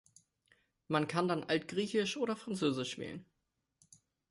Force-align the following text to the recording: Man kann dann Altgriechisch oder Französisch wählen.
Man 0.87 1.07
kann 1.07 1.27
dann 1.27 1.43
Altgriechisch 1.43 2.17
oder 2.17 2.35
Französisch 2.35 2.97
wählen. 2.97 3.23